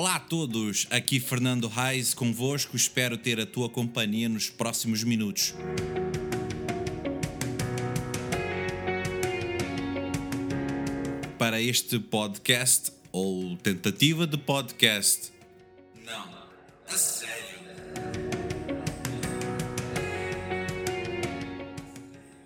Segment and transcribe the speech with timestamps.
[0.00, 5.54] Olá a todos, aqui Fernando Reis convosco, espero ter a tua companhia nos próximos minutos.
[11.38, 15.30] Para este podcast, ou tentativa de podcast.
[16.06, 16.30] Não,
[16.88, 17.60] a sério.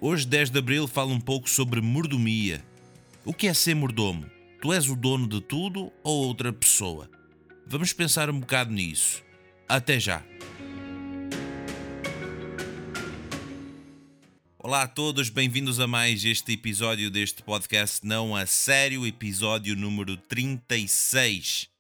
[0.01, 2.65] Hoje, 10 de Abril, fala um pouco sobre mordomia.
[3.25, 4.29] O que é ser mordomo?
[4.61, 7.09] Tu és o dono de tudo ou outra pessoa?
[7.67, 9.23] Vamos pensar um bocado nisso.
[9.67, 10.23] Até já!
[14.59, 20.17] Olá a todos, bem-vindos a mais este episódio deste podcast Não a Sério, episódio número
[20.17, 21.71] 36.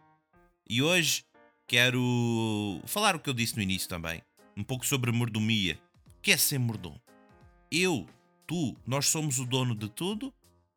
[0.68, 1.22] E hoje
[1.66, 4.22] quero falar o que eu disse no início também,
[4.56, 5.78] um pouco sobre mordomia.
[6.18, 7.00] O que é ser mordomo?
[7.70, 8.06] Eu,
[8.46, 10.32] tu, nós somos o dono de tudo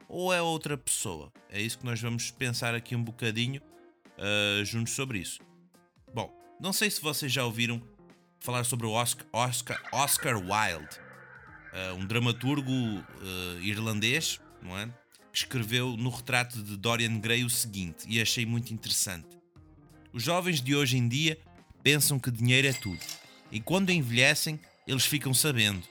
[0.07, 1.31] ou é outra pessoa?
[1.49, 3.61] É isso que nós vamos pensar aqui um bocadinho
[4.17, 5.39] uh, juntos sobre isso.
[6.13, 7.81] Bom, não sei se vocês já ouviram
[8.39, 10.99] falar sobre o Oscar, Oscar, Oscar Wilde,
[11.73, 14.87] uh, um dramaturgo uh, irlandês, não é?
[15.31, 19.27] Que escreveu no retrato de Dorian Gray o seguinte, e achei muito interessante.
[20.13, 21.37] Os jovens de hoje em dia
[21.83, 22.99] pensam que dinheiro é tudo,
[23.51, 25.83] e quando envelhecem, eles ficam sabendo.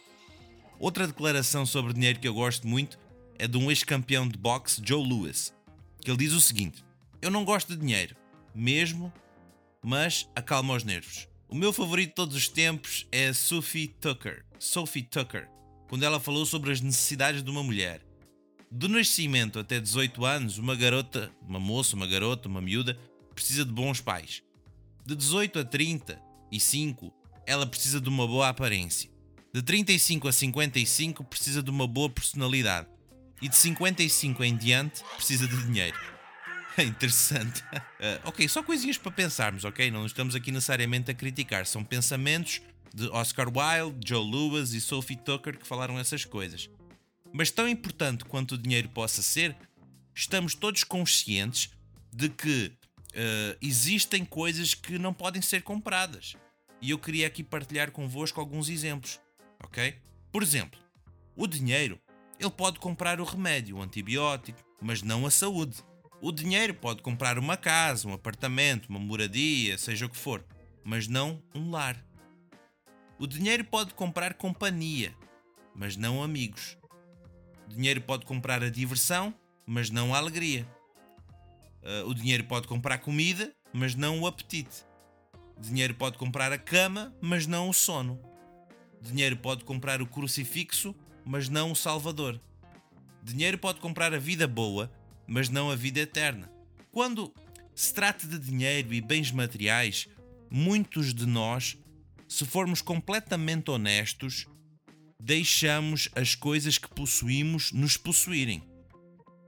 [0.79, 2.99] Outra declaração sobre dinheiro que eu gosto muito
[3.39, 5.55] é de um ex-campeão de boxe, Joe Lewis,
[6.01, 6.85] que ele diz o seguinte:
[7.21, 8.17] eu não gosto de dinheiro,
[8.55, 9.13] mesmo,
[9.83, 11.29] mas acalma os nervos.
[11.49, 14.45] O meu favorito de todos os tempos é Sophie Tucker.
[14.59, 15.49] Sophie Tucker,
[15.89, 18.01] quando ela falou sobre as necessidades de uma mulher.
[18.71, 22.99] Do nascimento até 18 anos, uma garota, uma moça, uma garota, uma miúda,
[23.35, 24.43] precisa de bons pais.
[25.05, 27.15] De 18 a 35,
[27.47, 29.09] ela precisa de uma boa aparência.
[29.55, 32.89] De 35 a 55, precisa de uma boa personalidade.
[33.41, 36.16] E de 55 em diante, precisa de dinheiro.
[36.85, 37.63] Interessante.
[37.73, 39.91] Uh, ok, só coisinhas para pensarmos, ok?
[39.91, 41.67] Não estamos aqui necessariamente a criticar.
[41.67, 42.61] São pensamentos
[42.95, 46.69] de Oscar Wilde, Joe Lewis e Sophie Tucker que falaram essas coisas.
[47.33, 49.57] Mas tão importante quanto o dinheiro possa ser,
[50.15, 51.71] estamos todos conscientes
[52.13, 52.73] de que
[53.13, 56.35] uh, existem coisas que não podem ser compradas.
[56.81, 59.19] E eu queria aqui partilhar convosco alguns exemplos,
[59.63, 59.97] ok?
[60.31, 60.79] Por exemplo,
[61.35, 61.99] o dinheiro,
[62.39, 65.83] ele pode comprar o remédio, o antibiótico, mas não a saúde.
[66.21, 70.43] O dinheiro pode comprar uma casa, um apartamento, uma moradia, seja o que for,
[70.83, 72.03] mas não um lar.
[73.19, 75.15] O dinheiro pode comprar companhia,
[75.75, 76.79] mas não amigos.
[77.67, 79.35] O dinheiro pode comprar a diversão,
[79.67, 80.67] mas não a alegria.
[81.83, 84.85] Uh, o dinheiro pode comprar comida, mas não o apetite.
[85.57, 88.19] O dinheiro pode comprar a cama, mas não o sono.
[89.01, 90.95] O dinheiro pode comprar o crucifixo,
[91.25, 92.41] mas não o Salvador.
[93.23, 94.91] Dinheiro pode comprar a vida boa,
[95.27, 96.51] mas não a vida eterna.
[96.91, 97.33] Quando
[97.75, 100.09] se trata de dinheiro e bens materiais,
[100.51, 101.77] muitos de nós,
[102.29, 104.47] se formos completamente honestos,
[105.21, 108.63] deixamos as coisas que possuímos nos possuírem.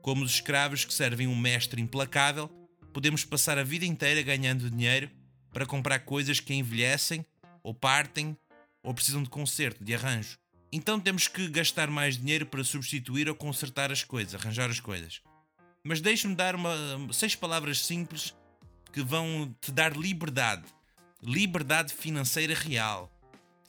[0.02, 2.48] Como os escravos que servem um mestre implacável,
[2.92, 5.10] podemos passar a vida inteira ganhando dinheiro
[5.52, 7.24] para comprar coisas que envelhecem,
[7.62, 8.36] ou partem,
[8.82, 10.38] ou precisam de conserto, de arranjo.
[10.70, 15.22] Então temos que gastar mais dinheiro para substituir ou consertar as coisas, arranjar as coisas.
[15.88, 16.70] Mas deixe-me dar uma,
[17.14, 18.34] seis palavras simples
[18.92, 20.66] que vão te dar liberdade.
[21.22, 23.10] Liberdade financeira real.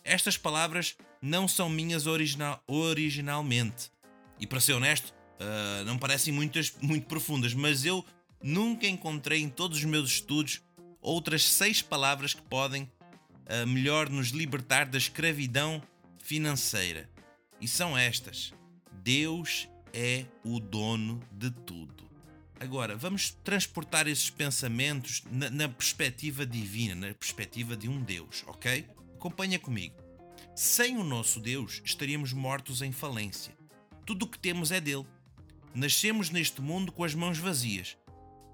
[0.04, 3.90] Estas palavras não são minhas original, originalmente.
[4.38, 8.06] E para ser honesto, uh, não parecem muitas, muito profundas, mas eu
[8.44, 10.62] nunca encontrei em todos os meus estudos
[11.02, 15.82] outras seis palavras que podem uh, melhor nos libertar da escravidão
[16.22, 17.10] financeira.
[17.62, 18.52] E são estas:
[18.92, 22.09] Deus é o dono de tudo.
[22.60, 28.86] Agora, vamos transportar esses pensamentos na, na, perspectiva divina, na perspectiva de um Deus, ok?
[29.16, 29.96] Acompanha comigo.
[30.54, 33.58] Sem o nosso Deus, estaríamos mortos em falência.
[34.06, 35.08] Tudo o que temos é dele.
[35.74, 37.98] Nascemos neste mundo com as mãos vazias,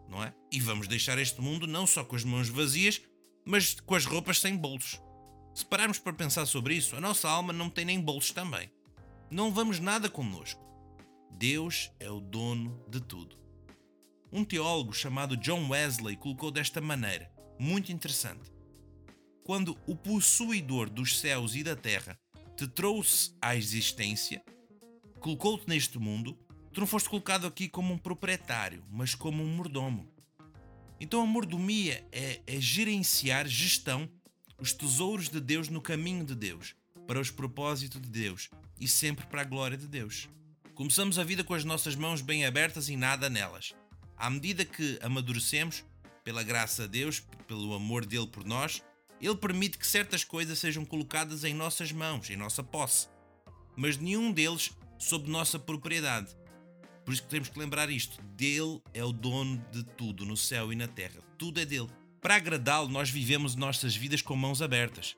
[0.08, 0.32] não é?
[0.52, 3.02] E vamos deixar este mundo não só com as mãos vazias,
[3.44, 5.02] mas com as roupas sem bolsos.
[5.56, 8.70] Se pararmos para pensar sobre isso, a nossa alma não tem nem bolsos também.
[9.32, 10.64] Não vamos nada connosco.
[11.32, 13.45] Deus é o dono de tudo.
[14.38, 18.52] Um teólogo chamado John Wesley colocou desta maneira, muito interessante.
[19.46, 22.20] Quando o possuidor dos céus e da terra
[22.58, 24.44] te trouxe à existência,
[25.22, 26.38] colocou-te neste mundo,
[26.74, 30.06] tu não foste colocado aqui como um proprietário, mas como um mordomo.
[31.00, 34.10] Então a mordomia é, é gerenciar, gestão,
[34.60, 36.76] os tesouros de Deus no caminho de Deus,
[37.08, 40.28] para os propósitos de Deus e sempre para a glória de Deus.
[40.74, 43.74] Começamos a vida com as nossas mãos bem abertas e nada nelas.
[44.18, 45.84] À medida que amadurecemos,
[46.24, 48.82] pela graça de Deus, pelo amor dele por nós,
[49.22, 53.08] ele permite que certas coisas sejam colocadas em nossas mãos, em nossa posse,
[53.76, 56.36] mas nenhum deles sob nossa propriedade.
[57.06, 60.74] Por isso que temos que lembrar isto: dele é o dono de tudo, no céu
[60.74, 61.22] e na terra.
[61.38, 61.90] Tudo é dele.
[62.20, 65.16] Para agradá-lo, nós vivemos nossas vidas com mãos abertas.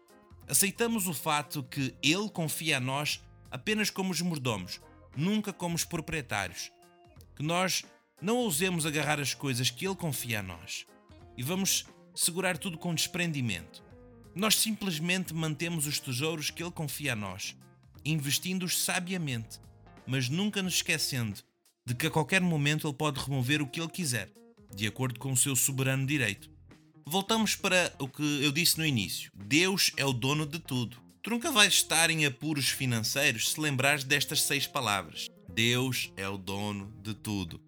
[0.48, 4.82] Aceitamos o fato que ele confia a nós apenas como os mordomos,
[5.16, 6.70] nunca como os proprietários.
[7.36, 7.86] Que nós
[8.22, 10.86] não ousemos agarrar as coisas que ele confia a nós
[11.38, 11.86] e vamos
[12.16, 13.84] segurar tudo com desprendimento.
[14.34, 17.56] Nós simplesmente mantemos os tesouros que ele confia a nós,
[18.04, 19.60] investindo-os sabiamente,
[20.06, 21.42] mas nunca nos esquecendo
[21.86, 24.30] de que a qualquer momento ele pode remover o que ele quiser,
[24.74, 26.50] de acordo com o seu soberano direito.
[27.06, 30.98] Voltamos para o que eu disse no início: Deus é o dono de tudo.
[31.22, 35.28] Tu nunca vais estar em apuros financeiros se lembrares destas seis palavras.
[35.50, 37.62] Deus é o dono de tudo.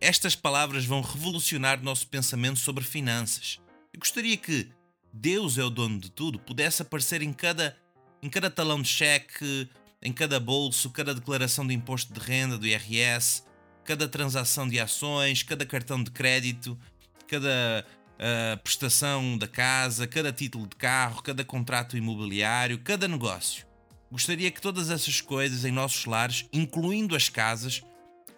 [0.00, 3.58] Estas palavras vão revolucionar nosso pensamento sobre finanças.
[3.92, 4.68] Eu gostaria que
[5.12, 7.76] Deus é o dono de tudo pudesse aparecer em cada,
[8.22, 9.68] em cada talão de cheque,
[10.00, 13.42] em cada bolso, cada declaração de imposto de renda do IRS,
[13.84, 16.78] cada transação de ações, cada cartão de crédito,
[17.26, 17.84] cada
[18.14, 23.66] uh, prestação da casa, cada título de carro, cada contrato imobiliário, cada negócio.
[24.10, 27.82] Gostaria que todas essas coisas em nossos lares, incluindo as casas,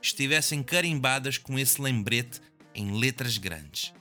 [0.01, 2.41] estivessem carimbadas com esse lembrete
[2.75, 3.93] em letras grandes.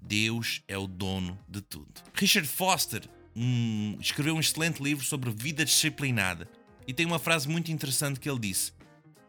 [0.00, 2.02] Deus é o dono de tudo.
[2.14, 3.02] Richard Foster
[3.34, 6.48] um, escreveu um excelente livro sobre vida disciplinada
[6.86, 8.72] e tem uma frase muito interessante que ele disse: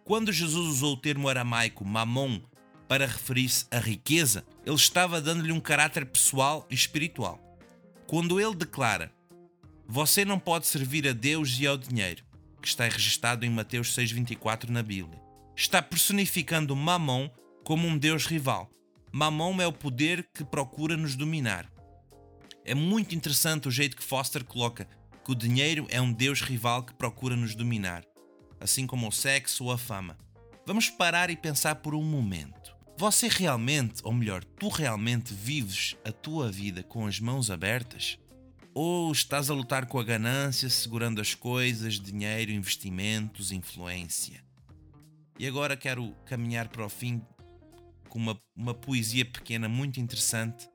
[0.04, 2.42] Quando Jesus usou o termo aramaico mamon
[2.88, 7.40] para referir-se à riqueza, ele estava dando-lhe um caráter pessoal e espiritual.
[8.08, 9.12] Quando ele declara:
[9.88, 12.24] Você não pode servir a Deus e ao dinheiro,
[12.62, 15.23] que está registado em Mateus 6,24 na Bíblia,
[15.56, 17.30] está personificando Mamon
[17.64, 18.70] como um Deus rival.
[19.12, 21.72] Mamon é o poder que procura nos dominar.
[22.66, 24.88] É muito interessante o jeito que Foster coloca
[25.24, 28.04] que o dinheiro é um Deus rival que procura nos dominar,
[28.60, 30.18] assim como o sexo ou a fama.
[30.66, 32.76] Vamos parar e pensar por um momento.
[32.98, 38.18] Você realmente, ou melhor, tu realmente vives a tua vida com as mãos abertas?
[38.74, 44.44] Ou estás a lutar com a ganância, segurando as coisas, dinheiro, investimentos, influência?
[45.38, 47.22] E agora quero caminhar para o fim
[48.10, 50.70] com uma, uma poesia pequena muito interessante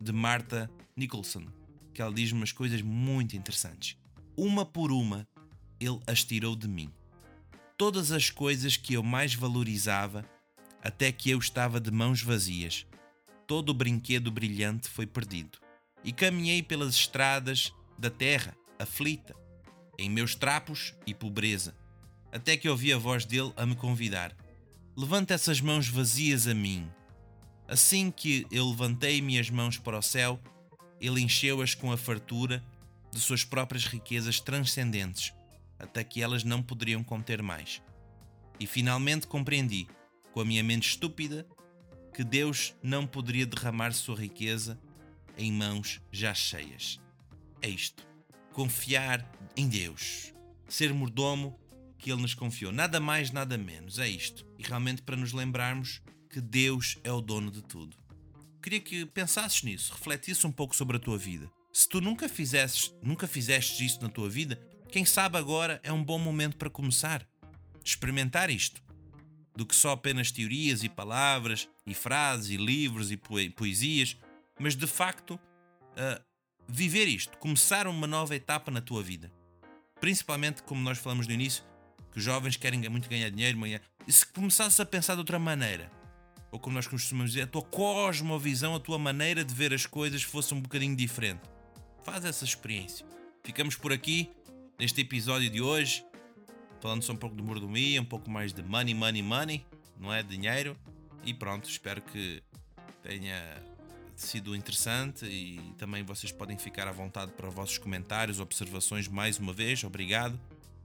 [0.00, 1.46] de Martha Nicholson
[1.92, 3.96] que ela diz umas coisas muito interessantes.
[4.36, 5.28] Uma por uma,
[5.78, 6.90] ele as tirou de mim.
[7.76, 10.24] Todas as coisas que eu mais valorizava,
[10.82, 12.86] até que eu estava de mãos vazias.
[13.46, 15.58] Todo o brinquedo brilhante foi perdido.
[16.02, 19.34] E caminhei pelas estradas da terra, aflita,
[19.98, 21.76] em meus trapos e pobreza,
[22.32, 24.34] até que ouvi a voz dele a me convidar.
[24.96, 26.90] Levanta essas mãos vazias a mim.
[27.68, 30.40] Assim que eu levantei minhas mãos para o céu,
[31.00, 32.64] ele encheu-as com a fartura
[33.10, 35.32] de suas próprias riquezas transcendentes,
[35.78, 37.82] até que elas não poderiam conter mais.
[38.58, 39.86] E finalmente compreendi,
[40.32, 41.46] com a minha mente estúpida,
[42.14, 44.78] que Deus não poderia derramar sua riqueza
[45.36, 47.00] em mãos já cheias.
[47.60, 48.06] É isto.
[48.52, 50.32] Confiar em Deus.
[50.68, 51.58] Ser mordomo
[52.02, 52.72] que Ele nos confiou.
[52.72, 53.98] Nada mais, nada menos.
[53.98, 54.44] É isto.
[54.58, 58.02] E realmente para nos lembrarmos que Deus é o dono de tudo
[58.62, 61.50] queria que pensasses nisso, refletisse um pouco sobre a tua vida.
[61.72, 66.02] Se tu nunca fizesses, nunca fizestes isso na tua vida, quem sabe agora é um
[66.02, 67.26] bom momento para começar.
[67.84, 68.82] Experimentar isto.
[69.56, 73.16] Do que só apenas teorias e palavras, e frases, e livros e
[73.50, 74.16] poesias,
[74.58, 76.22] mas de facto uh,
[76.68, 79.32] viver isto, começar uma nova etapa na tua vida.
[80.00, 81.64] Principalmente, como nós falamos no início,
[82.12, 83.58] que os jovens querem muito ganhar dinheiro,
[84.06, 85.90] e se começasses a pensar de outra maneira,
[86.50, 90.22] ou como nós costumamos dizer, a tua cosmovisão, a tua maneira de ver as coisas
[90.22, 91.40] fosse um bocadinho diferente.
[92.04, 93.06] Faz essa experiência.
[93.42, 94.30] Ficamos por aqui
[94.78, 96.04] neste episódio de hoje,
[96.80, 99.66] falando só um pouco de mordomia, um pouco mais de money, money, money,
[99.98, 100.22] não é?
[100.22, 100.76] Dinheiro.
[101.24, 102.42] E pronto, espero que
[103.02, 103.62] tenha
[104.14, 109.52] sido interessante e também vocês podem ficar à vontade para vossos comentários, observações mais uma
[109.52, 109.82] vez.
[109.84, 110.38] Obrigado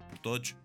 [0.10, 0.56] por todos.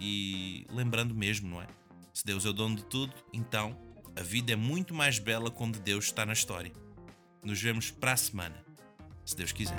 [0.00, 1.66] E lembrando mesmo, não é?
[2.12, 3.76] Se Deus é o dono de tudo, então
[4.16, 6.72] a vida é muito mais bela quando Deus está na história.
[7.42, 8.64] Nos vemos para a semana,
[9.24, 9.76] se Deus quiser.